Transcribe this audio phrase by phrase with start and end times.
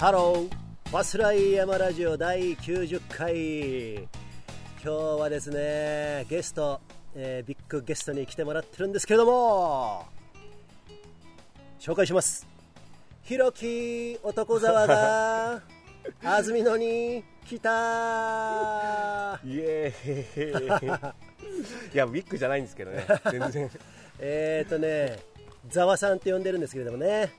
[0.00, 0.50] ハロー。
[0.90, 3.96] バスライ山ラジオ第90回。
[3.96, 4.06] 今
[4.82, 6.80] 日はですねゲスト、
[7.14, 10.06] えービッグゲストに来てもらってるんですけれども
[11.78, 12.46] 紹介します。
[13.24, 15.60] ひろき男沢が
[16.24, 19.38] 安曇野に来た。
[19.44, 21.92] イエーイ。
[21.92, 23.06] いやビッグじゃないんですけどね。
[23.30, 23.70] 全然。
[24.18, 25.18] えーとね
[25.68, 27.34] ざわさんって呼んでるんですけれどもね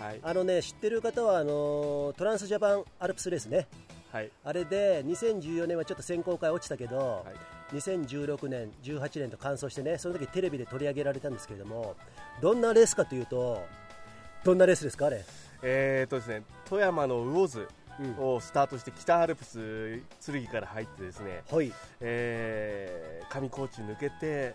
[0.00, 0.20] はい。
[0.22, 3.66] あのね知ってる方はあのトランスジャパンアルプスレースね。
[4.12, 4.30] はい。
[4.44, 7.76] あれで2014年はちょっと選考会落ちたけど、はい。
[7.76, 11.96] 2016年、18年と完走してねその時テレビで取り上げられたんですけれども
[12.40, 13.60] どんなレースかというと
[14.44, 15.24] どんなレースですかあれ？
[15.62, 18.34] えーとですね富山の魚津うん。
[18.34, 21.72] をスタートして北アルプス剣から入ってですね、はい。
[22.00, 24.54] えー上高地抜けて、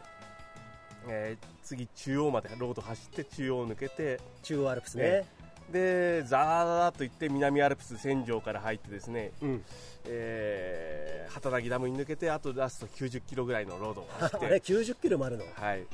[1.09, 5.03] えー次中央までロード走って中央を抜けて中央アルプスね。
[5.03, 5.25] ね
[5.71, 9.63] でザーッと行って南アルプス戦場から入ってですね、うん、
[10.05, 15.45] えー、畑ダムに抜けてあとラスト90キロぐらいのロードを走っあれて90キロもあるの？
[15.53, 15.85] はい、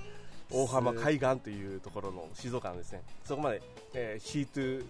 [0.51, 3.01] 大浜海岸というところの静岡のですね。
[3.23, 3.61] そこまで、
[3.93, 4.83] えー、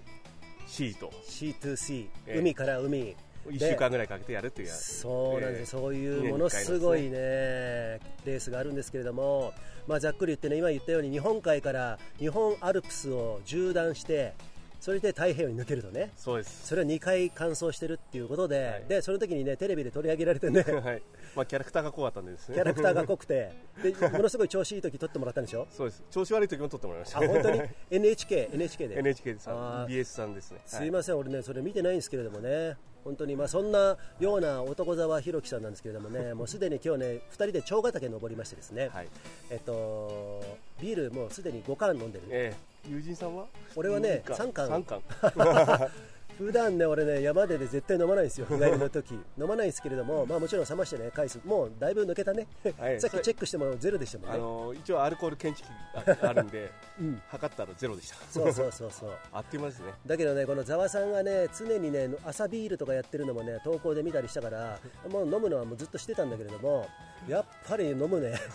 [0.67, 1.11] C2C と。
[1.27, 3.15] C2C、ええ海から海。
[3.49, 4.67] 1週間ぐらいかけてやるという。
[4.67, 9.53] やつそうなんです、えそういうものすごいねレースがあるんですけれども、
[9.87, 14.33] まあ、ざっくり言ってね今言ったように日本海から日本アルプスを縦断して
[14.79, 16.67] それで太平洋に抜けるとねそうです。
[16.67, 18.85] それを2回完走してるっていうことで、はい。
[18.87, 21.01] でその時にねテレビで取り上げられてね はい。
[21.35, 22.55] まあ、キャラクターが怖かったんでですね。
[22.55, 23.51] キャラクターが濃くて
[23.83, 25.67] でものすごい調子いい時撮ってもらったんでしょ？
[25.71, 26.03] そうです。
[26.09, 27.19] 調子悪い時も撮ってもらいました。
[27.19, 27.61] あ本当に
[27.91, 28.99] ？NHK, NHK で。
[28.99, 29.87] NHK さあー。
[29.87, 30.59] ん BS さんですね。
[30.65, 39.07] すいません、俺ねそれ見てないんですけれどもね本当にまあそんなような男沢弘樹さんなんですけれどもね もうすでに今日ね2人で長ヶ岳登りましてですね、はい、
[39.49, 40.43] えっと
[40.81, 42.25] ビールもうすでに5缶飲んでる。
[42.29, 43.45] えー、友人さんは？
[43.77, 44.67] 俺はね二三缶。
[44.67, 45.01] 三缶
[46.37, 48.45] 普段ね俺ね山でね絶対飲まないんですよ。
[48.47, 49.13] 日帰りの時。
[49.39, 52.47] 飲まないんですけれどもまあもちろん冷ましてね回数もうだいぶ抜けたね、
[52.79, 53.01] はい。
[53.01, 56.71] さっきチェックしてもゼロでしたもんあねの一応アルコール検知器が あるんで、
[57.01, 57.21] うん。
[57.27, 58.15] 測ったらゼロでした。
[58.29, 59.09] そうそうそうそう。
[59.31, 59.93] あっという間ですね。
[60.05, 66.87] だけどねこのざわさんがね常にね朝ビールとかやってるのもね投稿で見たりしたからもう飲むのはもうずっとしてたんだけれども
[67.27, 68.35] やっぱり飲むね。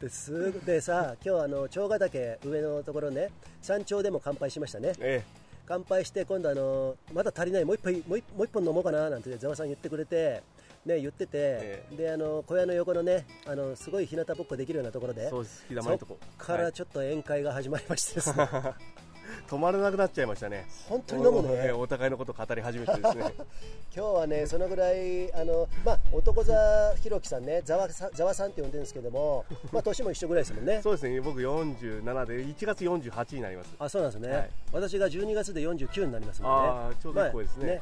[0.00, 3.30] ですでさ今日あの長ヶ岳上のところね
[3.62, 4.92] 山頂でも乾杯しましたね。
[4.98, 5.22] え
[5.66, 10.42] 乾杯して今度あのまだ足りないもう一杯もう一もう一本飲もうかななんてざわさん言ってくれて
[10.86, 15.66] ね言ってて、えであの小屋の横のねあのすごい日向ぼっこできるようなところでえそうです。
[15.68, 16.16] 日だまりのとこ。
[16.20, 18.48] はいからちょっと宴会が始まりましてですね、
[19.48, 20.66] 止まらなくなっちゃいましたね。
[20.88, 21.48] 本当に飲むね。
[21.54, 23.34] ええお互いのことを語り始めてですね。
[23.94, 30.80] 今日はねそのぐらいあの、まあ、男座ひろきさんねざわさざわさんって呼んでるんですけども、まあ、年も一緒ぐらいですもんね。
[30.82, 31.20] そうですね。
[31.20, 33.74] 僕47で1月48になります。
[33.78, 34.50] あそうなんですね、はい。
[34.72, 37.80] 私が12月で49になりますので、ね、ちょうど一個ですね。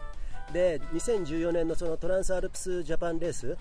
[0.52, 3.58] で2014年のそのトランスアルプスジャパンレースはい。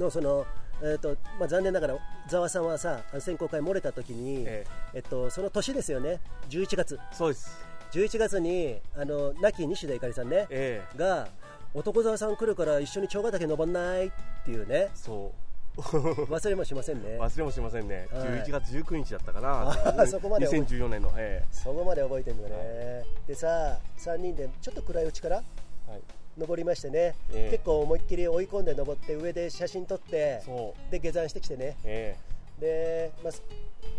[0.00, 0.46] のその、
[0.82, 1.98] えーとまあ、残念ながら
[2.28, 4.98] ざわさんはさ選考会漏れた時に、ええ。
[4.98, 6.20] っと、その年ですよね。
[6.50, 6.98] 11月。
[7.12, 7.66] そうです。
[7.92, 10.98] 11月にあの亡き西田ゆかりさんね、ええ。
[10.98, 11.28] が
[11.74, 14.10] 男沢さん来るから一緒に長ヶ岳登んないっ
[14.44, 14.90] ていうね。
[14.94, 15.44] そう。
[15.76, 17.18] 忘れもしませんね。
[17.20, 18.22] 忘れもしませんね、はい。
[18.22, 19.40] 11月19日だったか
[19.86, 25.42] あなそこまで覚え2014年の、えそこまで覚えてるんだね、でさ3人でちょっと暗いうちから
[25.88, 26.00] えはい、
[26.36, 27.50] 登りましてね、ええ。
[27.50, 30.42] 結構思いっきり追い込んで登って上で写真撮って
[30.90, 31.76] で下山してきてね。
[31.84, 32.16] え
[32.60, 33.32] で、まあ、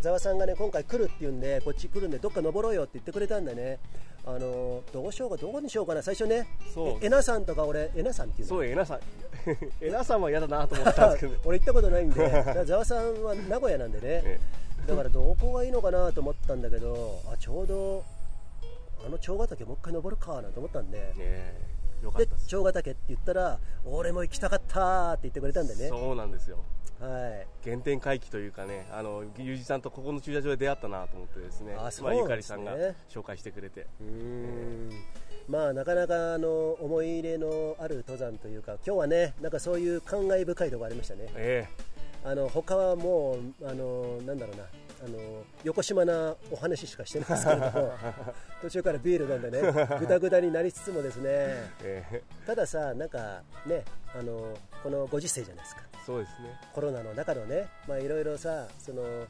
[0.00, 3.78] ざわさんがね今回来るって言うんでこっち来るんでどっか登ろうよって言ってくれたんだね
[4.24, 6.02] あのどうしようかどこにしようかな。
[6.02, 9.00] 最初ねええなさんとか俺えなさんっていうのえそうえなさん。
[9.80, 11.40] えなさんは嫌だなと思ったんですけど。
[11.46, 14.38] 俺行ったことないんでざわさんは名古屋なんでね、 え
[14.86, 18.04] だからどこがいいのかなと思ったんだけどあちょうど
[19.04, 21.54] あの長ヶ岳もう一回登るかなんて思ったんで、ええ。
[21.54, 21.75] えよかっ
[22.18, 25.88] で長ヶ岳って言ったら俺も行きたかったって言ってくれたんでね。
[25.88, 26.58] そうなんですよ。
[27.00, 27.46] はい。
[27.62, 31.74] 原点回帰というかねあのゆうじさんとここの駐車場で出会ったなと思ってですね。
[31.78, 32.74] あそうまあ、ゆかりさんが
[33.08, 33.86] 紹介してくれて。
[34.00, 34.90] うーん。
[35.48, 41.28] まあなかなかあの思い入れのある登山というか今日はねなんかそういう感慨深いところありましたね。
[41.36, 41.68] え。
[42.24, 44.64] あの他はもうあのなんだろうな
[45.04, 47.92] あの横島なお話しかしてないですけれども
[48.62, 51.24] 途中からビール飲んでねぐだぐだになりつつもですね。
[51.28, 52.06] ええ。
[52.12, 53.84] えたださなんかね
[54.14, 55.82] あのこのご時世じゃないですか。
[56.04, 56.58] そうですね。
[56.72, 59.26] コロナの中のねまあいろいろさその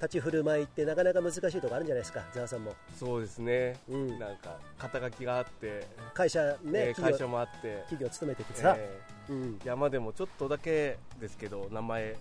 [0.00, 2.74] 立ち振る舞いってなかなか難しいところあるんじゃないですかざわさんも。
[2.96, 4.18] そうですね、うん。
[4.18, 9.58] なんか肩書きがあって、会社ね、えー会社もあって、企業勤めててさ、えうん。
[9.60, 12.16] ー山でもちょっとだけですけど名前うん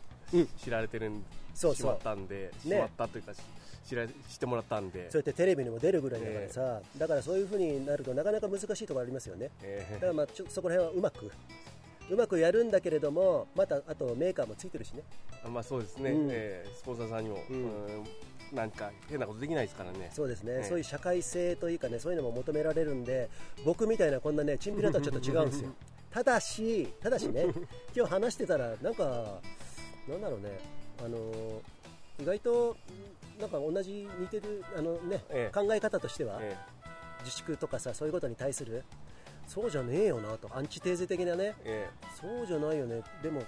[0.57, 3.39] 知られてるんそうしまったんで、しまったというかし
[3.87, 5.09] 知らしてもらったんで。
[5.09, 9.49] そうやってテレビにも出るぐらいだからさ、だからそういうふうになるとなかなか難しいところありますよね。
[9.63, 11.31] えだからまあちょそこら辺はうまく
[12.09, 15.03] うまくやるんだけれどもまたあとメーカーもついてるしね。
[15.45, 16.27] ーまあそうですね、うん。
[16.31, 17.55] えースポンサーさんにも、うん。
[17.55, 17.71] うん
[18.53, 20.09] なんか変なことできないですからね。
[20.13, 20.63] そうですね、ええ。
[20.63, 23.29] そういう社会性というかねそういうのも求められるんで
[23.65, 25.69] 僕みたいなこんなねチンピラとはちょっと違うんですよ。
[26.09, 27.45] ただしただしね
[27.93, 29.41] 今日話してたらなんか
[30.07, 30.59] なんだろうね。
[31.03, 31.17] あの
[32.19, 32.77] 意外と
[33.39, 35.53] なんか同じ似てるあのね、ええ。
[35.53, 36.57] 考え方としては、え
[37.23, 38.83] 自粛とかさそういうことに対する
[39.47, 41.55] そうじゃねえよなとアンチテーゼ的なね。
[41.63, 42.07] ええ。
[42.19, 43.01] そうじゃないよね。
[43.21, 43.43] でも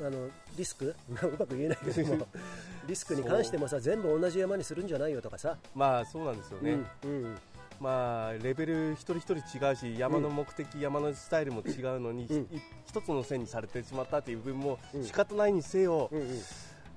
[0.00, 0.94] あのリスク？
[1.10, 2.26] うまく言えないけども。
[2.86, 6.72] リスクに関してもさ全部同じ山にするんじゃないよとかさ、ーまあそうなんですよね、
[7.04, 7.38] うんうん
[7.80, 12.42] まあレベル一人一人違うし山の目的、山のスタイルも違うのに、うん。
[12.56, 15.04] い一つの線にされてしまったっていう部分もうん。
[15.04, 16.28] 仕方ないにせよ、うんうん。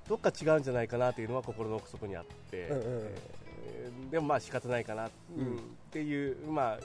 [0.07, 5.45] どっか違うんじゃないかなっていうのは心の奥底にあって、うんうんえーでもまあ仕方ないかな、うん。
[5.45, 5.55] うん。
[5.55, 5.59] っ
[5.89, 6.79] ていう、まあ、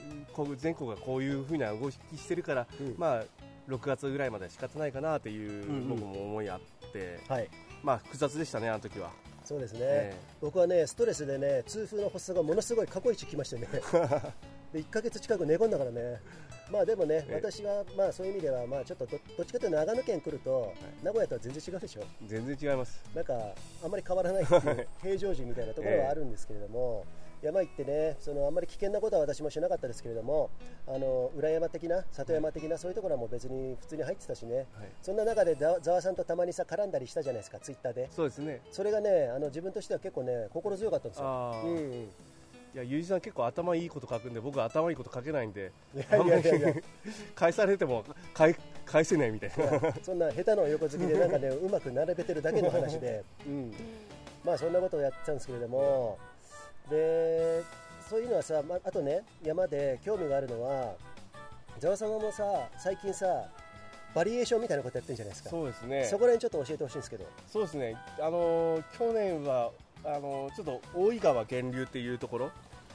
[0.56, 2.94] 全国がこういうふうな動きしてるから、うん。
[2.96, 3.24] まあ、
[3.68, 5.88] 6月ぐらいまでは仕方ないかなっていう、うんうん。
[5.88, 6.60] 僕も思いあっ
[6.92, 7.48] て、はい。
[7.82, 9.10] まあ、複雑でしたね、あの時は。
[9.48, 13.66] そうですね、え僕はねストレスでね痛風の発作がものすごい過去一来ましてね。
[14.74, 16.20] で1ヶ月近く寝込んだからね。
[16.70, 17.34] まあでもね、ええ。
[17.36, 22.02] 私はまあそういう意味ではまあちょっとどどっちかというと長野県来ると、名古屋とは全然違うでしょ。
[22.26, 23.02] 全然違います。
[23.14, 27.06] なんかあんまり変わらないっていう平常時みたいなところはあるんですけれども、
[27.42, 30.50] 山行ってねそのあんまり危険なことは私もしなかったですけれども
[30.86, 34.66] あの裏山的な里山的なそういうところはもう別に普通に入ってたしね、はい。
[35.02, 38.08] そんな中でざざわさんとたまにさ絡んだりしたじゃないですかツイッターで。
[38.10, 38.60] そうですね。
[38.70, 42.28] それがねあの自分としては結構ね心強かったんですよ。
[42.74, 46.74] いや、ゆうじさん結構頭いいこと書くんで、僕は頭いいこと書けないんで、いやいやいやいや。
[47.34, 49.94] 返されても返返せないみたいな。
[50.02, 53.72] そんな下手の横好きでなんかねうまく並べてるだけの話で、 うん、
[54.44, 56.18] まあそんなことをやってたんですけれども
[56.90, 57.62] で
[58.08, 60.94] そういうのはさ、まあとね山で興味があるのは
[61.78, 62.44] ざわ様もさ
[62.78, 63.26] 最近さ
[64.14, 65.50] バリエーションみたいなことやってるじゃないですか。
[65.50, 66.04] そうですね。
[66.04, 67.26] そこら辺ちょっと教えてほしいんですけど。
[67.46, 67.94] そうですね。
[68.18, 69.70] あのー去年は
[70.02, 72.50] あのーちょっと大井川源流っていうところ、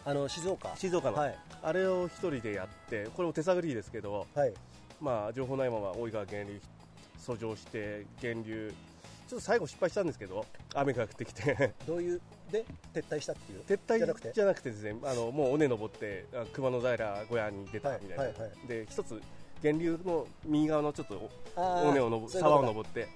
[0.06, 0.76] あの静岡。
[0.76, 1.38] 静岡の、はい。
[1.62, 4.54] あれを一人でやって、これも手探りですけど、はい。
[5.00, 6.62] まあ情報ないまま大井川源流
[7.20, 8.74] 遡上して源流。
[9.30, 11.74] ちょっと最後失敗したんですけど雨が降ってきて。
[11.88, 12.22] どういう
[12.54, 13.62] で撤退したっていう。
[13.68, 14.32] 撤退じゃなくて。
[14.32, 18.68] じゃなくてですねあのもう尾根登ってあ熊野平小屋に出たみたいな、はいはいはい。
[18.68, 19.22] で一つ
[19.64, 23.08] 源流の右側のちょっと尾根を登沢を登って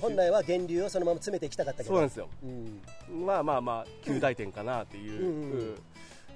[0.00, 1.90] 本来は源流をそのまま詰めていきたかったけど。
[1.90, 2.28] そうなんですよ。
[2.42, 5.76] うんまあまあまあ旧大点かなっていう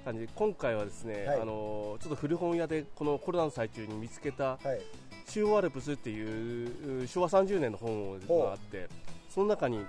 [0.05, 0.21] 感じ。
[0.21, 1.41] で今回はですね、はい。
[1.41, 4.81] あのちょっと古本屋でこのコロナの最中に見つけたはい
[5.27, 8.87] 「中央アルプス」っていう昭和30年の本があって
[9.29, 9.85] その中に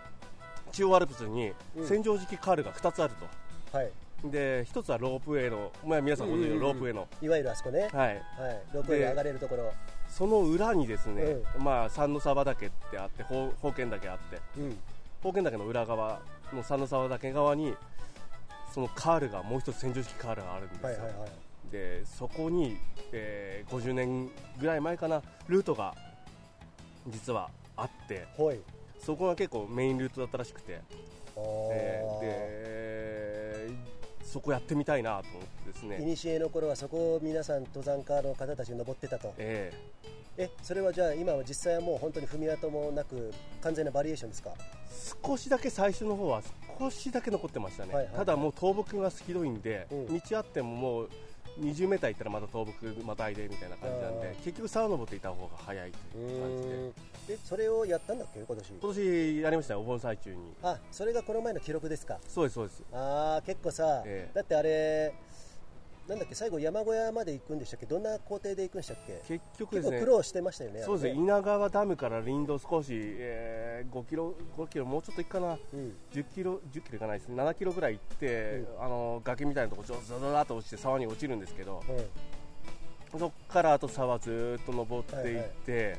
[0.76, 1.86] 中央アルプスにうん。
[1.86, 3.14] 洗浄式カールが2つある
[3.72, 3.90] と、はい。
[4.24, 7.80] で1つはロープウェイの、まあ、皆さんご存知のロープウェイの、いわゆるあそこね。
[7.80, 8.20] はい、はい。
[8.74, 9.72] ロープウェイで上がれるところ。
[10.08, 14.40] その裏にですね、まあ、三の沢岳ってあって宝宝剣岳あって。
[14.58, 14.78] うん。
[15.18, 16.20] 宝剣岳の裏側
[16.52, 17.74] の三の沢岳側に
[18.74, 21.30] そのカールがもう一つ洗浄式カールがあるんですよ、はいはいはい。
[21.72, 22.76] でそこに、
[23.12, 24.30] えー50年
[24.60, 25.94] ぐらい前かなルートが
[27.08, 28.26] 実はあって。
[28.36, 28.60] ほい
[29.06, 30.80] そこが結構メインルートだったらしくて、
[31.72, 33.86] えーで
[34.24, 39.32] そこやってみたいなと思ってですね、いにしえの頃はそこを皆さん登山家の方たち登ってたと。
[39.38, 39.72] え
[40.36, 40.50] え。
[40.62, 44.50] それはじゃあ今は実際はもう本当に踏み跡もなく完全なバリエーションですか？
[44.50, 46.42] ー少しだけ最初の方は
[46.78, 48.26] 少しだけ残ってましたね、はいはいはい。
[48.26, 50.18] ただもう倒木がひどいんで、うん。
[50.18, 51.10] 道あってももう
[51.60, 56.92] 20メーター行ったらまた倒木またいでみたいな感じなんであ結局沢登っていた方が早いという感じで
[57.28, 58.40] んえそれをやったんだっけ？
[58.40, 58.68] 今年。
[58.70, 60.54] 今年やりましたよお盆最中に。
[60.62, 62.18] あそれがこの前の記録ですか？
[62.28, 62.82] そうですそうです。
[62.92, 64.34] ああ結構さ、ええ。
[64.34, 65.14] だってあれ
[66.08, 66.34] なんだっけ？
[66.36, 67.86] 最後山小屋まで行くんでしたっけ？
[67.86, 69.20] どんな工程で行くんでしたっけ？
[69.26, 75.58] 結局ですね結構苦労してましたよねそうですね稲川ダムから林道少し、えー5キロ5キロもうちょっと行くかな。
[75.74, 75.94] うん。
[76.12, 77.42] 10キロ10キロいかないですね。
[77.42, 81.92] 7キロぐらい行って、あの崖みたいなところザザザーっと落ちて沢に落ちるんですけどう
[83.16, 83.18] ん。
[83.20, 85.98] そこからあと沢ずーっと登っていって、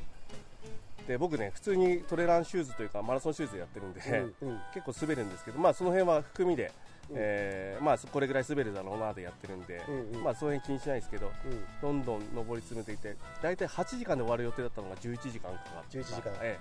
[1.08, 4.02] で僕ね普通にトレランシューズというかマラソンシューズやってるんで、
[4.42, 4.60] うんうん。
[4.74, 6.72] 結構滑るんですけどまあその辺は含みで、
[7.10, 7.16] うん。
[7.18, 10.24] えーまあこれぐらい滑るだろうなでやってるんで、うんうん。
[10.24, 11.64] まあその辺気にしないですけどうん。
[11.82, 16.32] どんどん登り詰めていて大体8時間で終わる予定だったのが11時間かかって11時間。
[16.42, 16.58] え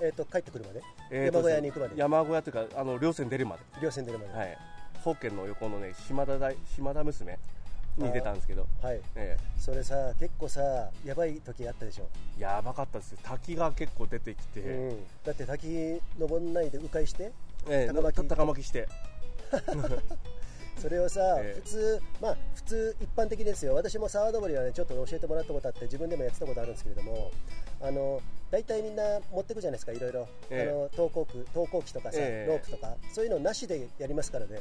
[0.00, 0.08] え。
[0.10, 0.82] っ、と帰ってくるまで？
[1.10, 1.96] ええーと山小屋に行くまで？
[1.96, 3.62] 山小屋というかあの稜線出るまで。
[3.80, 4.32] 稜線出るまで。
[4.32, 4.56] は、はいい。
[4.98, 7.38] 宝剣の横のね島田大島田娘
[7.98, 8.66] に出たんですけど、
[9.14, 10.60] えそれさ結構さ
[11.04, 13.18] やばい時あったでしょ、えやばかったですよ。
[13.22, 17.32] 滝が結構出てきて、うん、だって滝登んないで迂回して
[17.68, 18.88] ええ高巻た高巻して。
[20.78, 21.60] それをさ、ええ。
[21.60, 23.74] 普通まあ普通一般的ですよ。
[23.74, 27.32] 私も沢登りはねちょっと教えてもらったことあって自分でもやってたことあるんですけれども
[27.80, 29.02] あの大体みんな
[29.32, 30.70] 持ってくじゃないですかいろいろ、ええ。
[30.70, 32.48] あの投稿機投稿機とかさ、ええ。
[32.48, 32.96] ロープとか。
[33.12, 34.60] そういうのなしでやりますからね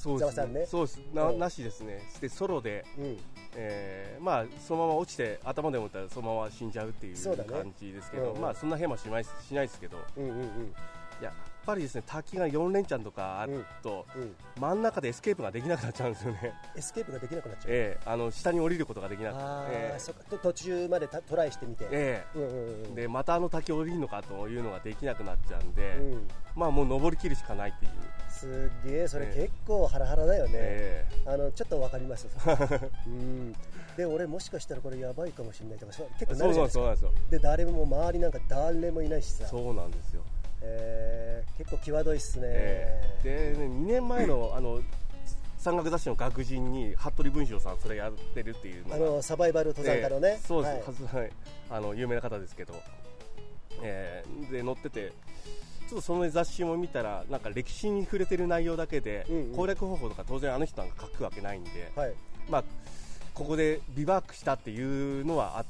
[0.00, 0.66] そうですざわさんね。
[0.66, 1.00] そうです。
[1.12, 1.38] な,、うん。
[1.38, 2.00] なしですね。
[2.22, 3.18] でソロで、うん。
[3.54, 8.40] えーまあそのまま落ちて頭でも打ったらそのまま死んじゃうっていう感じですけど、うんうん。
[8.40, 10.74] まあそんな変はしないしないですけどうんうんうん。
[11.20, 11.32] やっ
[11.66, 19.98] ぱりですね滝が4連チャンとかあると、うん真ん中でエスケープができなくなっちゃうんですよね、エスケープができなくなっちゃう、ええあの下に降りることができなくて、ええ。
[19.98, 27.92] そっかと途中までたトライしてみて、えうんうんうんえでまたあの滝降りるのかというのができなくなっちゃうんで、うん、まあもう登りきるしかないっていう、
[28.40, 32.26] すっげえそれええ結構ハラハラだよね、えあのちょっとわかります。
[33.06, 33.52] うん。
[33.96, 36.84] で俺もしかしたらこれやばいかもしれないとかそう結え構なるじゃなんいですか。
[36.84, 37.30] なですそうなんですよ。
[37.30, 40.22] で誰も周りなんか誰もいないしさ、そうなんですよ、
[40.62, 43.54] えー結構際どいっすね、ええ。
[43.54, 44.80] でね2年前の あの
[45.58, 50.38] 山岳雑誌の学人に服部文章さんそれやってるっていうのあがのサバイバル登山家のね、ええ。
[50.38, 51.22] そうです、はい。
[51.24, 51.32] はい。
[51.68, 52.72] あの有名な方ですけど、
[53.82, 55.12] えーで載ってて
[55.90, 59.56] ちょっとその雑誌も見たらなんか歴史に触れてる内容だけで、うんうん。
[59.56, 62.14] 攻略方法とか当然あの人なんか書くわけないんで、はい。
[62.48, 62.64] まあ、
[63.34, 65.64] ここでビバークしたっていうのはあ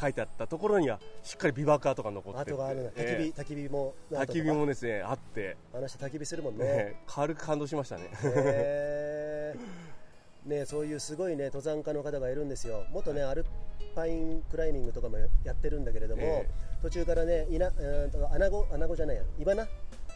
[0.00, 2.52] 書いてあったところにはしっかりビバーク跡が残ってて。
[2.52, 8.10] 跡があ焚き火、え焚き火もえ焚き火もですねあって、あの人焚き火するもんね、ね、軽く感動しましたね。
[8.22, 10.48] へー。
[10.48, 12.84] ねそういうすごいね登山家の方がいるんですよ。
[12.92, 13.44] 元ねアル
[13.96, 16.48] パインクライミングとかもやってるんだけれども、え
[16.82, 19.22] 途中からねいなうーんとアナゴアナゴじゃないや。
[19.38, 19.66] イワナ？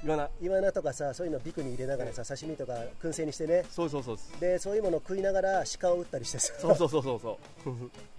[0.04, 3.64] 言わなイワナとかさそういうのビクに入れながらさ刺身とか燻製にしてね。
[3.70, 6.54] そうそうそうでそういうものを食いながら鹿を撃ったりしてさ。
[6.58, 7.72] そうそうそうそうそう。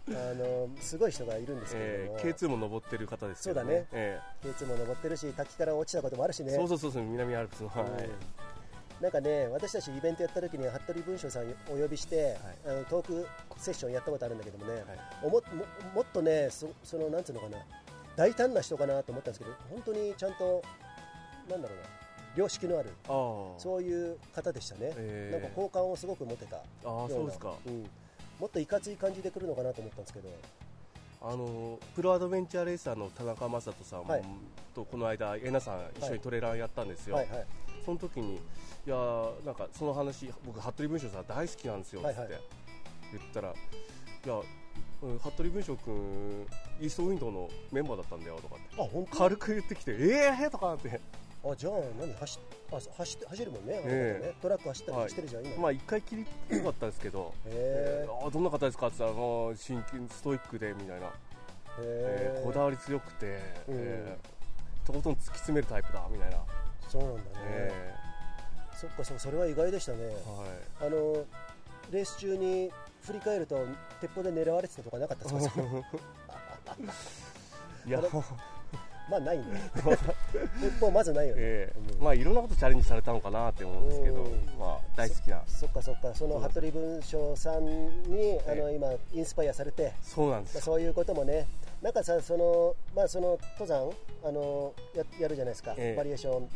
[0.15, 3.85] あのすごい人がいるんですけども、ー K2 も登ってる方ですけどそうだね。
[3.91, 6.53] え K2 も登ってるし滝から落ちたこともあるしね。
[6.53, 7.83] えそうそうそうそう南アルプスの、はい。
[7.83, 8.09] うん
[9.01, 14.81] なんかね私たちイベントやった時に服部文章さんお呼びして、あのトークセッションやったことあるんだけどもね、
[15.21, 15.41] おもも
[15.95, 17.57] もっとねそそのなんつうのかな
[18.15, 20.63] 大胆な人かなと思ったんですけど本当にちゃんと
[21.49, 21.83] なんだろうな
[22.35, 22.89] 良識のある
[23.57, 25.39] そういう方でしたね、ええ。
[25.39, 27.53] なんか好感をすごく持てたよあそうですか。
[27.65, 27.85] うん、
[28.39, 30.29] もっといかつい感じで来るのかなと思ったんですけど。
[31.25, 34.23] あのプロアドベンチャーレーサーの田中将人さんはい。
[34.75, 37.29] とこの間えなさん一緒にトレーラーやったんですよ、はい。
[37.29, 37.45] はい。
[37.85, 38.39] その時にい
[38.87, 42.41] やーなんかその話僕服部文章さん大好きなんですよっつって、はいはい。
[43.13, 44.41] 言ったらいや
[45.03, 46.47] うん服部文章君
[46.79, 48.81] イーストウィンドウのメンバーだったんだよとかって。
[48.81, 49.17] あ本当？
[49.17, 49.95] 軽く言ってきてえ
[50.41, 50.99] えー、とかって。
[51.45, 52.39] あじゃあ何走
[52.71, 54.27] あ走って走るもんね,、ええ。
[54.27, 55.03] ねトラック走ったはい。
[55.05, 55.57] りしてるじゃん、今。
[55.63, 59.55] まあ一回きりよかったですけどへえーあどんな方ですかって言ったら
[60.09, 61.07] ストイックでみたいな、
[61.79, 63.75] ええーこだわり強くて、うん。
[63.77, 66.37] えーとことん突き詰めるタイプだみたいな、
[66.89, 67.93] そうなんだね、え
[68.75, 69.97] そっかそそれは意外でしたね。
[69.99, 70.87] ーはい。
[70.87, 71.25] あの
[71.91, 72.71] レース中に
[73.05, 73.57] 振り返ると
[74.01, 75.61] 鉄砲で狙われてたとかなかったですか？
[77.85, 78.01] いや。
[79.09, 79.43] まあないね。
[80.61, 81.79] 鉄砲まずないよね、ええ。
[81.97, 82.03] うん。
[82.03, 84.45] まあいろんなことチャレンジされたのかなって思うんですけど、うん。
[84.57, 85.43] まあ大好きな。
[85.45, 86.15] そっかそっか。
[86.15, 87.65] その服部文章さん
[88.03, 90.55] に、あのえ今インスパイアされて、まあ、そうなんです。
[90.55, 91.45] よそういうこともね。
[91.81, 93.91] なんかさそのまあその登山
[94.23, 95.95] あのややるじゃないですか、ええ。
[95.97, 96.49] バリエーション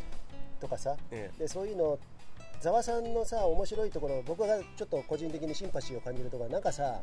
[0.58, 0.96] とかさ。
[1.10, 1.98] えでそういうの
[2.60, 7.00] ざわさんのさ面白いところ僕がちょっと個人的にシンパシーを感じるところはなんかさ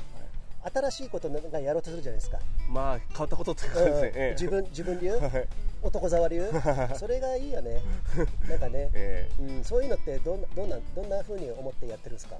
[0.73, 4.31] 新しいことなんかやろうとするじゃないですか、えまあ変わったことっていうかですね、ええ。
[4.31, 5.11] 自分自分流？
[5.15, 5.47] はい。
[5.83, 6.43] 男沢流？
[6.97, 7.81] それがいいよね。
[8.49, 12.37] なんかね、えうん、そういうのってどんなどんなどんな風に思ってやってるんですか？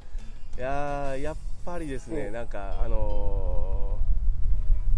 [0.57, 2.33] えいやーやっぱりですね、うん。
[2.33, 3.99] なんかあの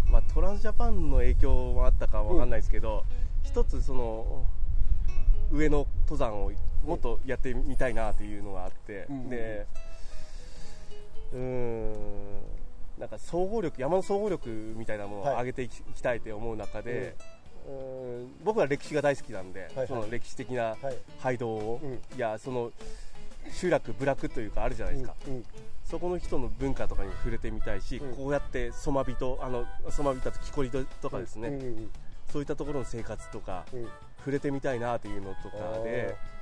[0.07, 3.03] ーまあトランスジャパンの影響もあったかわかんないですけど、
[3.43, 4.45] 一つその
[5.51, 6.51] 上の登山を
[6.88, 9.29] もっとやってみたいなっていうのがあって、うん。
[9.29, 9.67] で
[11.34, 12.41] うーん
[12.98, 15.36] なんか総合力山の総合力みたいなものをはい。
[15.36, 17.15] 上げていき,、たいと思う中で、
[17.67, 20.77] うーん僕は歴史が大好きなんで、はいその歴史的なはい。
[21.22, 21.94] 街道を、うん。
[21.94, 22.72] いやその
[23.51, 25.36] 集落部落というかあるじゃないですか、うん。
[25.36, 25.46] うん。
[25.86, 28.15] そこの人の文化とかに触れてみたいし、うん。
[28.15, 31.60] こうやってソマビとあのソマビタと木こりととかですね、
[32.32, 33.65] そういったところの生活とか
[34.20, 36.37] 触れてみたいなというのとかであ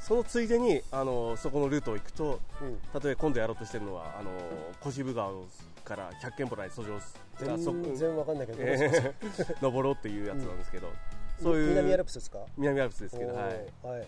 [0.00, 3.00] そのついでにあのそこのルートを行くとうん。
[3.00, 4.30] 例えば今度やろうとしてるのはあの
[4.80, 5.30] 小渋川
[5.84, 7.00] から100軒払い遡上
[7.38, 10.88] 全然わかんないけど、えー 登ろうっていうやつなんですけど、
[11.42, 12.38] そういう南アルプスですか？
[12.56, 13.44] 南アルプスですけど、はい。
[13.46, 14.06] はい。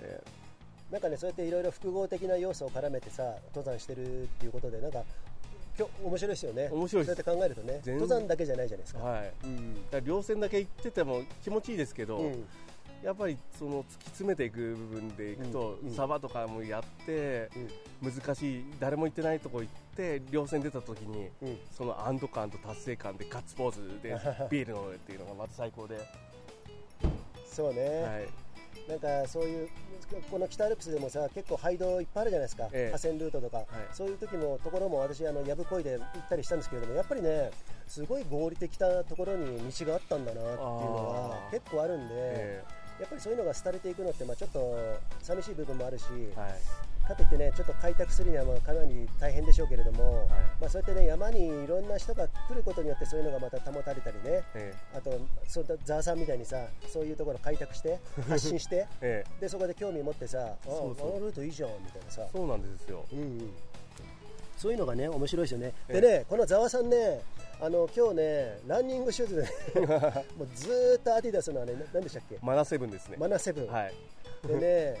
[0.00, 0.20] え
[0.90, 5.02] なんかねそうやっていろいろ複合的な要素を絡めてさ登山してるっていうことでなんか
[5.78, 6.68] 今日面白いですよね。
[6.72, 7.80] 面白いそうやって考えるとね。
[7.82, 9.74] 全登山だけじゃないじゃないですか、ーはい、うん。
[9.74, 12.48] だから稜線だけ行ってても気持ちいいですけど、うん
[13.02, 15.88] やっぱりその突き詰めていく部分でいくと、うん。
[15.88, 15.94] うん。
[15.94, 17.48] サバとかもやって、
[18.02, 21.48] 難しい誰も行ってないとこ行って稜線出た時にうん。
[21.48, 24.10] うんその安堵感と達成感でガッツポーズで
[24.50, 25.98] ビール飲むっていうのがまた最高で、
[27.46, 28.28] そうね、はい、
[28.88, 29.68] なんかそういう
[30.30, 32.90] この北アルプスでもさ結構廃道いっぱいあるじゃないですか、ええ。
[32.90, 37.50] 河川ルートとか、そういう時もところも私あのやぶこいで行ったりしたんですけれどもやっぱりね
[37.86, 41.50] すごい合理的なところに道があったんだなっていうのがあー。
[41.50, 42.64] 結構あるんで、え
[42.98, 46.50] やっぱりそういうのが廃れていくのってまあちょっと寂しい部分もあるし、えはい。
[47.08, 50.28] かといってねちょっと開拓するにはまあかなり大変でしょうけれども、
[50.60, 54.42] まあそうやってね山にいろんな人が来ることによってそういうのがまた保たれたりね。
[54.54, 59.30] えあとそういったザーさんみたいにさそういうところ開拓して 発信してええ。
[59.38, 61.10] えでそこで興味持ってさあそうそう。
[61.10, 62.26] あのルートいいじゃんみたいなさ。
[62.32, 63.52] そうなんですよ、うんうん
[64.58, 66.00] そういうのがね面白いですよね、ええ。
[66.00, 67.20] でねこのざわさんね
[67.60, 69.48] あの今日ねランニングシューズで、ね、
[70.36, 72.38] もうずーっとアディダスのあれな何でしたっけ？
[72.42, 73.94] マナセブンですね、マナセブン、はい、
[74.46, 75.00] でね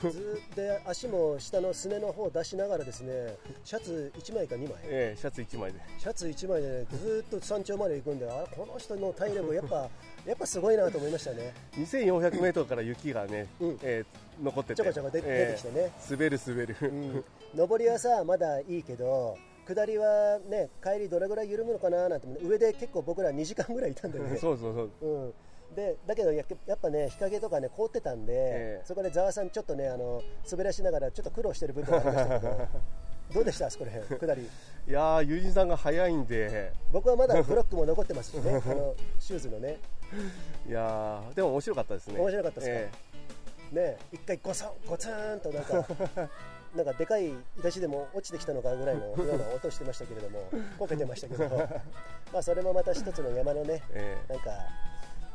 [0.00, 4.78] ずずで足も下のすねの方を出しながらですねシャツ1枚か2枚。
[4.84, 9.88] ええシャツ1枚で、シャツ1枚で、ね、ずーっと山頂まで行くんであこの人の体力やっぱ
[10.26, 11.52] やっぱすごいなと思いましたね。
[11.76, 13.78] 2400メートルから雪がね、うん。
[13.82, 17.24] ええ残ってて、ちょこちょこ出出てきてね、滑る滑る、うん、
[17.68, 24.36] 上りはさまだいいけど下りはね帰りどれぐらい緩むのかななんて上で結構僕ら2時間ぐらいいたんだよね。
[24.36, 25.34] そうそうそう、うん、
[25.76, 28.84] でだけどややっぱね日陰とかね凍ってたんで、ええ。
[28.84, 32.68] そこでざわさんちょっとねあの滑らしながらちょっと苦労してる部分がありましたけど。
[33.32, 33.66] どうでした？
[33.66, 34.42] あそこら辺下り。
[34.42, 38.50] いやー、友人さんが早いんで、僕はまだブロックも残ってますしね。
[38.50, 39.78] あのシューズのね
[40.68, 42.98] いやー、でも面白かったですね、面白かったですか？
[43.72, 45.86] えね一回ゴソンゴツンとなんか
[46.76, 51.48] なんかでかい出しでも落ちてきたのかぐらいのような音してましたけれども こけてましたけど。
[52.32, 54.32] まあそれもまた一つの山のねええ。
[54.32, 54.50] なんか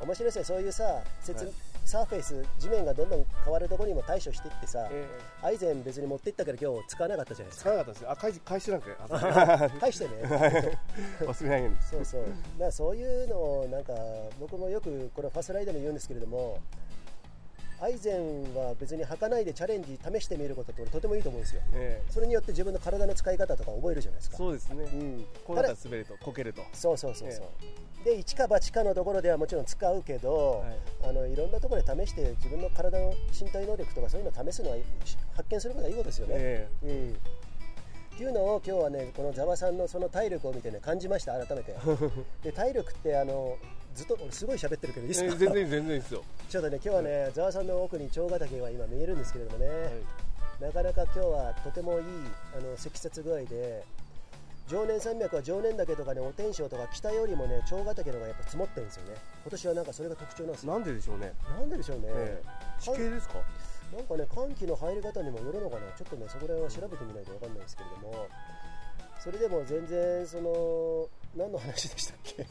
[0.02, 0.46] 面白いですね。
[0.46, 0.84] そういうさ
[1.22, 1.54] 説、はい。
[1.86, 5.08] サーフェイス地面がどんどん変わるところにも対処していってさ、え
[5.42, 10.12] アイゼン別に持っていったけど今日使わなかったじゃないです使わなかったですよ、あ返し返してなんか、か 返してね。
[11.26, 12.24] 忘れないように、そうそう。
[12.60, 13.94] だそういうのをなんか
[14.40, 16.60] 僕もよくこれファスライでも言うんですけれども
[17.82, 21.62] アイゼンは別に履かないでチャレンジ試してみることって俺とてもいいと思うんですよ。
[21.74, 22.12] ええ。
[22.12, 24.38] それによって自分の体の使い方とか覚えるじゃないですか。
[24.38, 31.10] そうですね、うんこうなったら滑ると、こけると、そうそうそうそう、で一か八かのところではもちろん使うけど、はい。
[31.10, 34.78] あのいろんなところで試して自分の体の身体能力とかそういうのを試すのは
[35.36, 37.12] 発見することはいいことですよね、えうん。
[38.16, 41.74] っていうのを今日はねこのざわさんのその体力を見てね感じました改めて。
[42.44, 43.58] で体力ってあの
[44.00, 49.78] ずっと俺すごい喋ってるけどいいえですか、え全然全然いいですよ、ちょっとね今日はねざわさんの奥に長ヶ岳が今見えるんですけれどもね、はい。
[50.64, 52.06] なかなか今日はとてもいい
[52.58, 53.84] あの積雪具合で
[54.68, 59.16] 常年山脈は常年岳とかねお天正とか北よりもね長ヶ岳の方がやっぱ積もってるんですよね。
[59.44, 60.72] 今年はなんかそれが特徴なんですよ。
[60.72, 62.82] なんででしょうね、なんででしょうね、ええ。
[62.82, 63.36] 地形ですか、
[63.92, 65.92] なんかね寒気の入り方にもよるのかな？
[65.98, 68.28] ちょっとねそこら辺は調べてみないと分かんないですけれども。
[69.22, 72.46] それでも全然その何の話でしたっけ？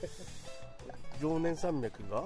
[1.21, 2.25] 常年山脈が、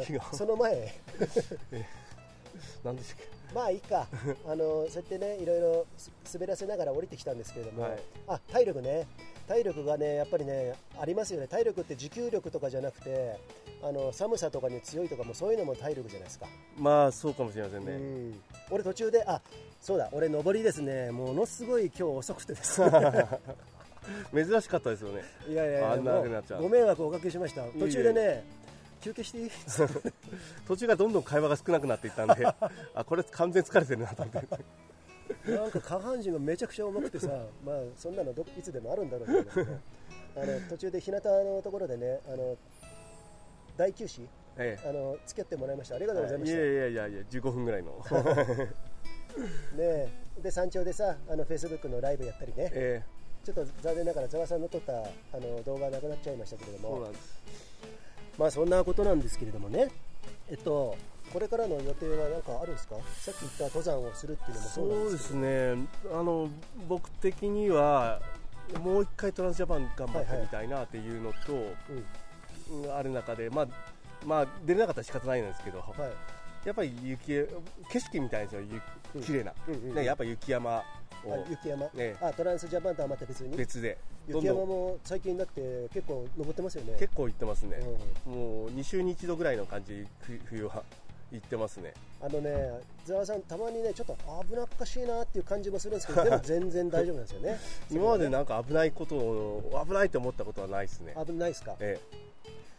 [0.00, 0.24] 雪が。
[0.30, 0.94] あ、その前？
[2.84, 4.06] なんでしたっまあいいか。
[4.46, 7.98] あのそうやってねいろいろす滑らせながら降りてきたんですけれども、はい。
[8.26, 9.06] あ体力ね。
[9.46, 11.46] 体力がねやっぱりねありますよね。
[11.46, 13.38] 体力って持久力とかじゃなくて
[13.82, 17.92] あの寒さとかに強いとかもそういうのも体力じゃないですか、け、まあそうかもしれませんうね、
[18.30, 18.42] ん。
[18.70, 19.40] 俺途中であ
[19.80, 21.12] そうだ俺上りですね。
[21.12, 22.90] ものすごい今日遅くてですね
[24.34, 26.62] 珍しかったですよね、いやいやいやあんななっちゃう。
[26.62, 27.62] ご迷惑をおかけしました。
[27.78, 28.44] 途中でね
[29.00, 29.50] 休憩していい
[30.66, 32.46] 途中がどんどん会話が少なくなっていったんで、
[32.94, 34.44] あこれ完全疲れてるなと思っ
[35.44, 37.28] て、なんか下半身がめちゃくちゃ重くてさ、
[37.64, 39.80] まあ、そんなのどいつでもあるんだろうけどね。
[40.36, 42.58] あの途中で日向のところでねあの
[43.76, 44.26] 大休止
[44.58, 45.96] えあの付き合ってもらいました。
[45.96, 48.02] ありがとうございまえ、いした、やいやいやいや、15分ぐらいの、
[49.76, 52.70] ねで山頂でさあのフェイスブックのライブやったりね。
[52.72, 53.02] え
[53.46, 55.04] ちょっと残念ながらざわさんの撮ったあ
[55.34, 57.42] の動画なくなっちゃいましたけれどえ、そうもなんです、
[58.38, 59.88] まあそんなことなんですけれどもね。
[60.50, 60.96] えっと
[61.32, 62.96] これからの予定は何かあるんですか？
[63.18, 66.48] さっき言った登山をするっていうのもそうですね、あの
[66.88, 68.20] 僕的には、
[68.80, 73.68] もう一回トランスジャパン頑張ってみたいなっていうのと、ある中で、まあ、
[74.24, 76.66] まあ、出れなかったら仕方ないんですけど、はい。
[76.66, 77.48] やっぱり雪、景
[78.00, 78.60] 色みたいですよ、
[79.24, 80.82] 綺麗な、うんやっぱ雪山
[81.50, 82.14] 雪山、ね。
[82.20, 83.56] あトランスジャパンとはまた別に？
[83.56, 86.96] 別で、雪山も最近だって結構登ってますよね。
[86.98, 87.78] 結構行ってますね、
[88.26, 88.32] うん。
[88.32, 90.84] もう2週に1度ぐらいの感じ、ふ冬は
[91.32, 91.94] 行ってますね。
[92.22, 94.16] あのねざわさんたまにねちょっと
[94.48, 97.58] 危なっかしいなっていう感じもするんですけどでも全然大丈夫なんですよね。
[97.90, 101.14] 今までなんか危ないことを危ないと思ったことはないですね。
[101.26, 101.74] 危ないですか？
[101.80, 101.98] え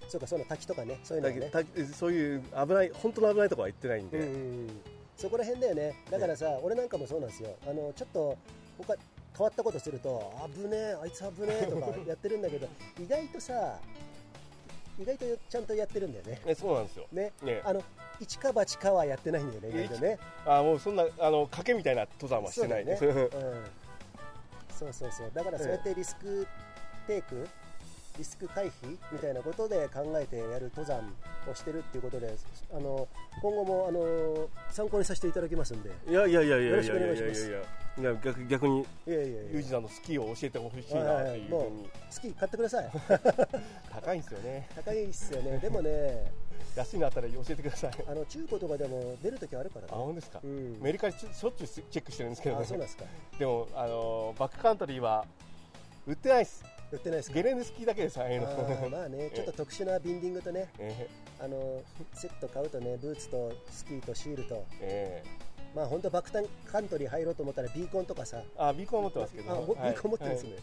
[0.08, 1.68] そうかその滝とかねそういうのはね。
[1.94, 4.82] そういう危ない本当の危ないところは行ってないんで、うんうんうん
[5.18, 5.96] そこら辺だよね。
[6.12, 7.56] だからさ、俺なんかもそうなんですよ。
[7.68, 8.38] あのちょっと
[8.78, 8.96] 他
[9.38, 12.68] 変わったことすると危ねえあいつ危ねえとか やってるんだけど
[13.00, 13.78] 意外とさ
[15.00, 16.42] 意外とちゃんとやってるんだよね。
[16.44, 17.06] ねそうなんですよ。
[17.12, 17.32] ね。
[17.44, 17.62] ね。
[17.64, 17.84] あの
[18.20, 20.18] 一か八かはやってないんだよね意外とね。
[20.46, 23.30] あもうそんなあの賭けみたいな登山はしてないそうね、うん、
[24.76, 25.32] そうそうそう。
[25.34, 26.48] だからそうやってリスク
[27.06, 27.48] テイク
[28.18, 31.14] リスク回避みたいなことで考えてやる登山
[31.50, 32.34] をしてるっていうことで
[32.74, 33.08] あの
[33.42, 35.92] 今後もあの参考にさせていただきますんで。
[36.10, 37.50] いやいやいやいやいやいやいやよろしくお願いします。
[37.50, 37.60] いや
[38.00, 39.16] いや逆逆にいや。
[39.16, 41.90] いやいやユージさんのスキーを教えてほしいはいなっていうふうに。
[42.10, 42.92] スキー買ってください。
[43.92, 44.70] 高いんですよね。
[44.76, 45.58] 高いっすよね。
[45.60, 46.32] でもね
[46.76, 47.92] 安いのあったら教えてください。
[48.08, 49.88] あの中古とかでも出るときあるからね。
[49.92, 50.78] あ本当ですか、うん。
[50.82, 52.62] メルカリしょっちゅうチェックしてるんですけどね。
[52.64, 53.06] あそうなんですか。
[53.40, 55.26] でもあのバックカントリーは
[56.06, 57.36] 売ってないです売ってないですか？
[57.36, 58.90] ゲレンデスキーだけですああいうの。
[58.90, 61.08] まあね ちょっと特殊なビンディングとねえ
[61.40, 61.82] あの
[62.14, 64.64] セット買うとねブーツとスキーとシールと。
[64.82, 65.48] ええ。
[65.76, 68.38] まあ本当バックカントリー入ろうと思ったらビーコンとかさ。
[68.42, 69.52] えあビーコンは持ってますけど。
[69.52, 69.92] あもはい。
[69.92, 70.58] ビーコン持ってるんですね、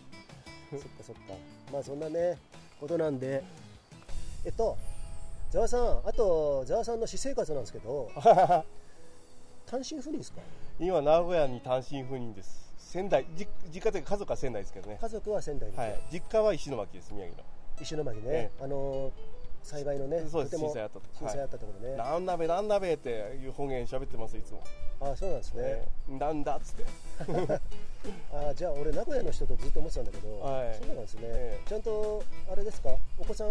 [0.70, 1.20] そっかそっか。
[1.72, 2.38] まあそんなね
[2.80, 3.42] ことなんで。
[4.44, 4.76] えっと
[5.50, 8.10] ざわさんあとざわさんの私生活なんですけど
[9.66, 10.40] 単身赴任ですか？
[10.80, 12.63] 今名古屋に単身赴任です
[12.94, 14.98] 仙台じ実家というか家族は仙台ですけどね。
[15.00, 16.00] 家族は仙台にいて、はい。
[16.12, 17.42] 実家は石巻です宮城の。
[17.83, 19.11] 石巻ね、えあの
[19.64, 20.57] 災害のねそうです。
[20.57, 24.62] 震災あったと震災あったところね、なんだべなんだべっていう方言喋ってますいつも、
[25.00, 26.18] あそうなんですね、ええ。
[26.18, 26.85] なんだっつって。
[28.33, 30.74] あじゃあ俺名古屋の人とずっと思ってたんだけど、はい。
[30.78, 31.68] そうなんですね、ええ。
[31.68, 32.90] ちゃんとあれですか？
[33.18, 33.48] お子さん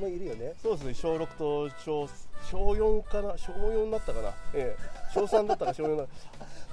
[0.00, 0.54] もいるよね？
[0.62, 0.94] そうですね。
[0.94, 2.08] 小6と小
[2.50, 3.36] 小4かな？
[3.36, 4.34] 小4だったかな？
[4.54, 6.04] ええ小3だったか小4だ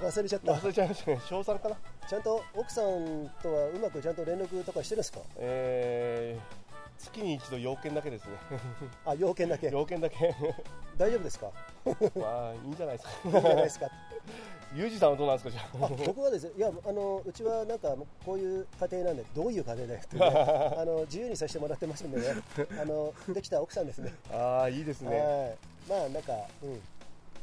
[0.02, 0.52] 忘れちゃった。
[0.52, 1.20] 忘れちゃいましたね。
[1.28, 1.76] 小3かな。
[2.08, 5.20] ちゃんと奥さんとはうまくちゃんと連絡とかしてるんですか？
[5.38, 6.64] えー
[6.96, 8.30] 月に一度要件だけですね。
[9.04, 9.68] あ要件だけ。
[9.68, 10.34] 要件だけ。
[10.96, 11.50] 大丈夫ですか？
[12.16, 13.10] まあいいんじゃないですか。
[13.24, 13.86] いいんじゃないですか？
[14.74, 15.88] ユージさんはどうなんですかじゃあ。
[16.06, 20.24] 僕はですねいやあのうちはなんかこういう家庭なんでどういう家庭だよって、ね、
[20.78, 22.26] あの自由にさせてもらってますんでね。
[22.80, 24.14] あのできた奥さんですね。
[24.32, 25.18] あああいいですね。
[25.18, 25.56] はい。
[25.90, 26.80] まあなんかうん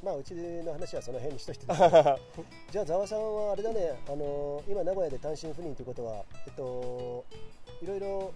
[0.03, 1.65] まあうちの話はその辺にしといて。
[2.71, 3.99] じゃあざわさんはあれだね。
[4.07, 7.25] あの今名古屋で単身赴任ということはえっと
[7.81, 8.33] いろいろ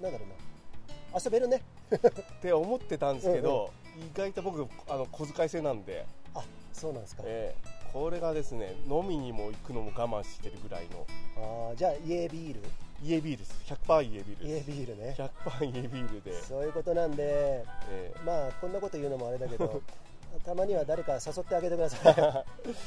[0.00, 1.20] なんだろうな。
[1.22, 1.62] 遊べるね。
[1.90, 7.22] って思ってたんですけど、意外と僕あの小遣い制なんで、あそうなんですか。
[7.26, 7.80] ええ。
[7.92, 11.04] これがですね飲みにも行くのも我慢してるぐらいの。
[11.36, 12.60] あーじゃあ家ビール？
[13.02, 13.54] 家ビールです。
[13.66, 15.14] 100%家ビール家ビールね。
[15.18, 17.64] 100%家ビールで、そういうことなんで。
[17.90, 18.12] え。
[18.24, 19.82] まあこんなこと言うのもあれだけど
[20.44, 22.44] たまには誰か誘ってあげてください。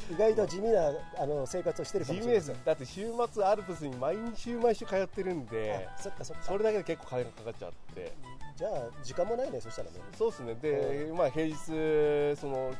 [0.14, 2.54] 意外と地味なあの生活をしてえるかも地しれません。
[2.54, 2.66] 味です。
[2.66, 6.42] だって週末アルプスに毎週毎週通ってるんであそっかそっか。
[6.44, 8.12] それだけで結構金がかかっちゃって。
[8.56, 9.96] じゃあ時間もないねそしたらね。
[10.16, 10.54] そうですね。
[10.54, 11.54] で、まあ平日
[12.36, 12.72] その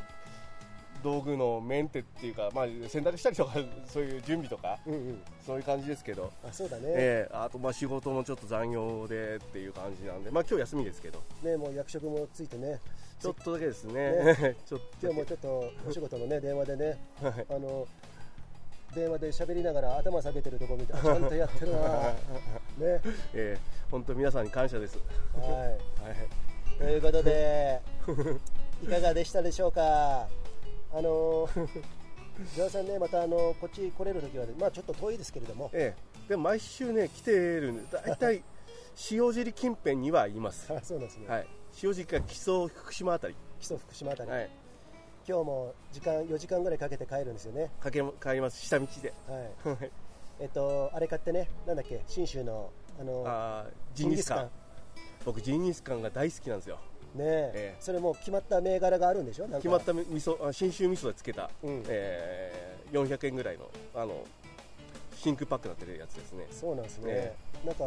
[1.04, 3.52] 道具のメンテっていうか、まあ、洗濯したりとか
[3.86, 5.22] そういう準備とかうんうん。
[5.46, 12.80] そういう感じですけど、あそうだね、ええあとまあ仕事もちょっと残業でっていう感じなんで、まあ今日休みですけど、ねもう役職もついてね
[13.20, 14.56] ちょっとだけですね、ね。
[14.66, 17.46] ちょっと今日もちょっとお仕事のね電話でねはい。
[17.48, 17.86] あの
[18.94, 21.78] 電話で喋りながら頭下げてるとこ見てあちゃんとやってるな。
[22.12, 22.14] ね。
[22.78, 23.00] え
[23.34, 23.58] え
[23.90, 24.98] 本当皆さんに感謝です。
[25.36, 25.48] はい。
[25.48, 25.78] はい、
[26.78, 27.80] ということで
[28.82, 30.28] いかがでしたでしょうか？
[30.92, 31.48] あの
[32.54, 35.70] 伊沢さんねまたあのこっち来れる時はねまあちょっと遠いですけれども。
[35.72, 36.28] ええ。
[36.28, 38.42] でも毎週ね来てるんで、だいたい
[39.10, 40.72] 塩尻近辺にはいます。
[40.72, 41.46] あそうなんですね、はい、
[41.82, 44.50] 塩尻か木曽福島あたり、木曽福島あたり、はい、
[45.28, 47.70] 今日も時間4時間ぐらいかけて帰るんですよね。
[47.80, 48.64] かけ帰ります。
[48.64, 49.12] 下道で。
[49.28, 49.68] はい。
[49.68, 49.90] はい。
[50.40, 54.50] えっとあれ買ってねなんだっけ信州のあのあージンギスカン。
[55.24, 56.78] 僕ジンギスカンが大好きなんですよ。
[57.14, 57.52] ねえ。
[57.54, 57.80] ええ。
[57.80, 59.46] それもう決まった銘柄があるんでしょ？
[59.48, 61.84] 決まった味噌あ信州味噌でつけた、うん。
[61.88, 64.24] えー400円ぐらいのあの
[65.16, 66.46] 真空パックになってるやつですね。
[66.52, 67.34] そうなんですね、え。
[67.64, 67.84] なんか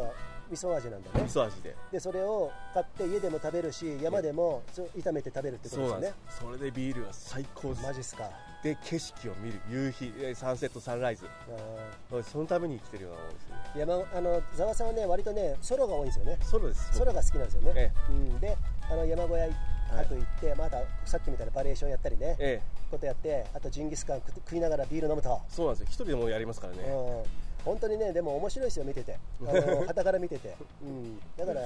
[0.50, 1.22] 味噌味なんだね。
[1.24, 1.74] 味噌味で。
[1.92, 6.12] でそれを買って家でも食べるし山でも炒めて食べるってことですよね。
[6.40, 7.82] それでビールが最高です。
[7.82, 8.30] マジっすか。
[8.62, 9.60] で景色を見る。
[9.70, 10.12] 夕日。
[10.18, 11.26] えーサンセットサンライズ。
[11.26, 16.38] あそのために生きてるようなもんですねー山あのざわさんはね割とねソロが多いんですよね。
[16.42, 18.56] ソロですソロが好きなんですよね、えうん、で
[18.90, 19.48] あの山小屋
[19.90, 22.62] 泊行って、またさっきみたいなバリエーションやったりね、ええ。
[22.90, 25.86] ことやってあとジンギスカン食食いながらビール飲むと、そうなんですよ。
[25.88, 27.22] 一人でもやりますからね、うん、
[27.64, 29.18] 本当にねでも面白いですよ見てて。
[29.46, 31.60] あの 旗から見てて、うん、だから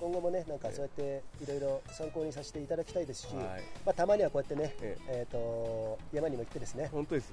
[0.00, 3.62] 今後もねなんかそうやっていろいろ参考にさせていただきたいですし、はい。
[3.84, 5.26] まあ、たまにはこうやってね、ええ。
[5.28, 7.32] ー、と山にも行ってですね、本当です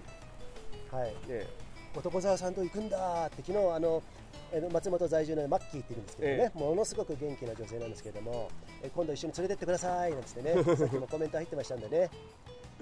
[0.91, 1.47] はい、え
[1.95, 4.01] 男沢さんと行くんだって昨日あの、
[4.51, 6.59] えー松本在住のマッキーって言うんですけどね、え。
[6.59, 8.49] ものすごく元気な女性なんですけれども、
[8.81, 12.09] えー今度一緒に連れてってくださいなんつってねさっきもコメント入ってましたんでね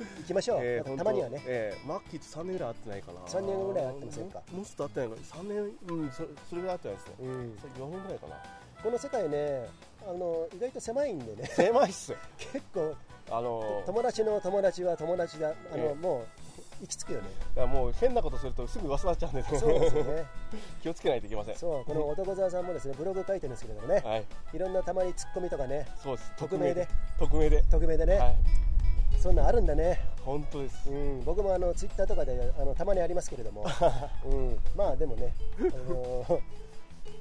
[0.02, 1.42] 行きましょう、えーたまにはね。
[1.46, 3.20] えーマッキーと3年ぐらい会ってないかな。
[3.22, 4.42] 3年ぐらい会ってませんか？
[4.52, 6.16] もうちょっと会ってないか3年うんそ
[6.50, 7.14] それぐらい会ってないですね。
[7.22, 7.58] うん。
[7.60, 8.36] それ4年ぐらいかな。
[8.84, 9.68] この世界ね
[10.08, 11.48] あの意外と狭いんでね。
[11.54, 12.96] 狭いっす 結構
[13.30, 15.94] あの友達の友達は友達だあの、ええ。
[15.94, 16.26] もう
[16.82, 17.30] 行き着くよね。
[17.56, 20.26] だからもう変なことするとすぐ噂になっちゃうんで、ね、 そうですよね。
[20.82, 21.56] 気をつけないといけません。
[21.56, 24.26] そうこの男沢さんもですねブログ書いてるんですけれどもね、はい。
[24.54, 25.88] い、ろんなたまにツッコミとかね。
[26.02, 26.32] そうです。
[26.38, 26.88] 匿名で。
[27.20, 27.64] 匿名で。
[27.70, 28.36] 匿名でね、はい
[29.20, 30.00] そんなんあるんだね。
[30.24, 30.90] 本当です。
[30.90, 33.66] うん、僕もあのツイッターとかであのたまにありますけれども、
[34.26, 36.40] うん、まあでもね、あのー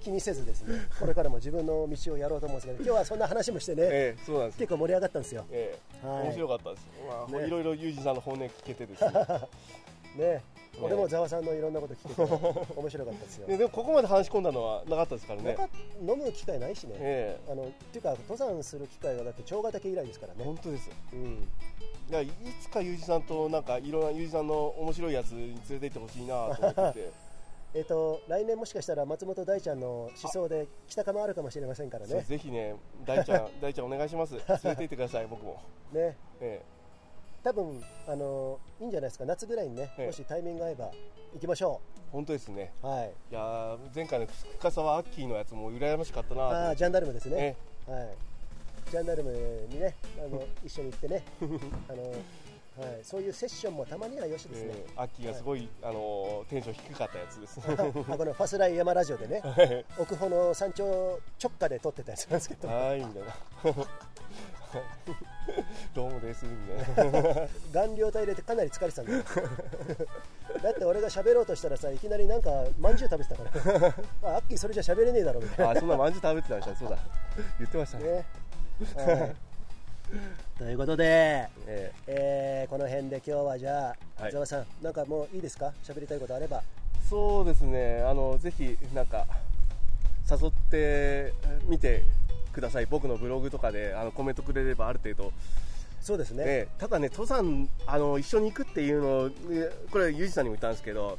[0.00, 6.06] 気にせずですねこれからも自分の道をやろうと思うんですけど今日はそんな話もしてね、ええそうなんです結構盛り上がったんですよ、ええ。
[6.06, 6.22] はい。
[6.24, 7.46] 面白かったです、まあね。
[7.46, 9.10] いろいろユージさんの本音聞けてですね
[10.16, 10.42] ね。
[10.82, 12.22] 俺もざわさんのいろんなこと聞けて
[12.78, 15.56] 面白かったですよ、ででもここまで話し込んだのはなかったですからね。
[16.00, 21.48] 飲む機会ないしね、えあのっていうか登山する機会がだって長ヶ岳以来ですからえね、本当ですうん、
[22.08, 22.30] いやい
[22.62, 27.10] つかユージさんとなんかいろんなユージさんの面白いやつに連れて行ってほしいなと思ってて。
[27.72, 32.20] えっ、と来年もしかしたら松本大ちゃんの思想で北釜あるかもしれませんからね。
[32.22, 32.74] ぜひね
[33.06, 34.34] 大ちゃん大ちゃんお願いします。
[34.34, 35.62] 連れて行ってください僕も。
[35.94, 36.16] ね。
[36.40, 36.60] え
[37.42, 39.24] 多分あのいいんじゃないですか。
[39.24, 40.06] 夏ぐらいにね、ええ。
[40.06, 40.90] もしタイミング合えば
[41.34, 42.72] 行きましょえ本当ですね。
[42.82, 43.12] うはい。
[43.30, 44.26] いやー前回の
[44.58, 47.56] 深沢アッキーのやつも羨ましかったなああジャンダルムですね。
[47.88, 48.08] え、はい。
[48.90, 49.32] ジャンダルム
[49.70, 51.22] にねあの 一緒に行ってね。
[51.88, 52.02] あの、
[52.86, 57.60] はい、そういうセッションもたまにはよしですね、ええアッキーがすごい、あのーテンション低かったやつです。
[57.66, 62.68] あこのファスライ山ラジオでねはい 奥穂の山頂直下で撮ってたやつなんですけど。
[62.68, 63.36] はいみたいな
[65.94, 66.56] どうもですみ
[66.96, 67.22] たいな。
[67.72, 69.22] 顔料体入れてかなり疲れてたんだよ。
[70.62, 73.94] だって俺が喋ろうとしたらさいきなりなんかまんじゅう食べてたから。
[74.30, 76.98] あアッキーそれじゃ喋れねえだろみたいあそんなまんじゅう食べてましたそうだ。
[77.58, 77.98] 言ってました。
[77.98, 78.24] ね。
[78.96, 79.36] なね、はい、
[80.58, 82.64] ということで、ええ。
[82.66, 84.32] ーこの辺で今日はじゃあはい。
[84.32, 85.72] ざわ、さんなんかもういいですか？
[85.84, 86.62] 喋りたいことあれば。
[86.62, 88.02] えそうですね。
[88.02, 89.26] あのぜひなんか
[90.30, 91.32] 誘って
[91.64, 92.04] みて
[92.52, 92.86] ください。
[92.86, 95.32] 僕のブログとかであのコメントくれればある程度。
[96.00, 101.18] そうですね、ええただね登山あの一緒に行くっていうのをえこれユージさんにも言ったんですけど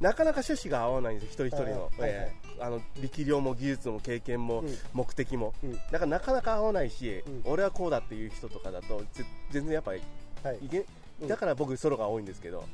[0.00, 4.68] なかなか趣旨が合わないんです一人一人の,、ええあの力量も技術も経験も、うん。
[4.92, 5.72] 目的も、うん。
[5.72, 7.42] だからなかなか合わないし、うん。
[7.44, 10.02] 俺はこうだっていう人とかだとぜ全然やっぱり
[10.42, 10.58] はい。
[10.62, 10.84] いけ
[11.20, 11.28] うん。
[11.28, 12.64] だから僕ソロが多いんですけど、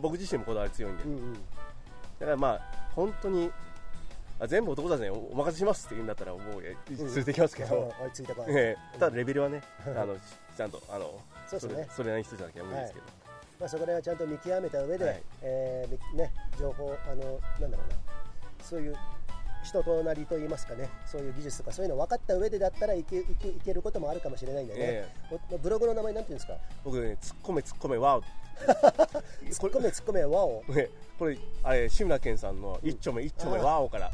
[0.00, 1.34] 僕自身もこだわり強いんで、うんうん。
[1.34, 1.38] だ
[2.26, 2.60] からまあ
[2.94, 3.50] 本当に
[4.40, 10.16] あ全部男たちにおお任せしますって言うんだったらもうえ連れてきますけど、あ追いついたかええただレベルはねあの
[10.56, 11.76] ちゃんとあのそうですね。
[11.82, 13.04] れそれなりの人じゃなきゃ無理ですけど、
[13.60, 15.22] まあ、そこら辺はちゃんと見極めた上で、はい。
[15.42, 17.96] えーみね、情報あのなんだろうな。
[18.64, 18.96] そういう
[19.64, 20.88] 人となりといいますかね。
[21.04, 25.08] そういう技術とかそういうの分かった上でだったらいけいけいけることもあるかもしれないんでね、え
[25.50, 26.54] おブログの名前なんていうんですか？
[26.84, 28.22] 僕ね突っ込め突っ込めワオ。
[29.50, 30.62] ツッコめツッコめワオ。
[30.68, 34.10] ねこれ あれ志村けんさんの一丁目一丁目ワオから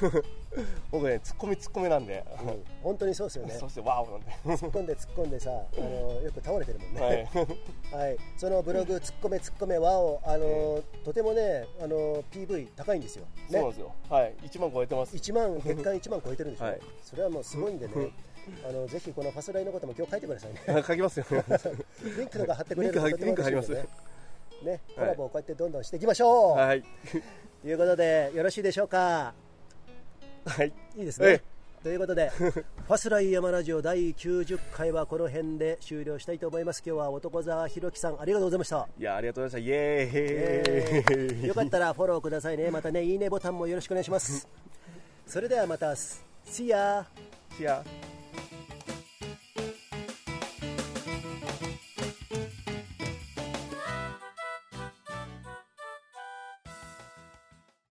[0.90, 2.64] 僕ね突っ込み突っ込めなんで、うん。
[2.82, 3.54] 本当にそうですよね。
[3.54, 4.26] そしてワオなんで。
[4.44, 7.28] 突っ込んで突っ込んでさあのよく倒れてるもんね、
[7.92, 8.14] ははい。
[8.14, 13.92] い、そのブログ「ツッコめツッコめワオ」あの、とてもねあの PV 高いんですよ、ね、そうなんですよ。
[14.08, 14.34] はい。
[14.42, 15.16] 1万超えてます。
[15.16, 16.80] 1万月間1万超えてるんでしょ、はい。
[17.02, 18.10] それはもうすごいんでね。
[18.68, 20.82] あのぜひこのファスライのことも今日書いてくださいね。
[20.86, 21.26] 書きますよ。
[21.30, 23.72] リンクとか貼ってくれるととてもリンク貼ります。
[23.72, 23.88] 嬉しい。
[23.88, 26.82] んでねねコラボをこうやってどんどんしていきましょう、はい。
[27.62, 29.34] ということでよろしいでしょうか
[30.46, 30.72] はい。
[30.96, 31.42] いいですね、え
[31.82, 36.82] ということで ファスライ山ラジオ第90回はこの辺で終了したいと思います。
[36.84, 38.88] 今日は男沢ひろきさんありがとうございました。
[38.98, 39.70] いやありがとうございました。
[39.70, 41.46] イエえーイ、ー。
[41.48, 42.70] よかったらフォローくださいね。
[42.70, 44.48] またねいいねボタンもよろしくお願いします。
[45.26, 47.04] それではまた See ya!
[47.58, 47.84] いや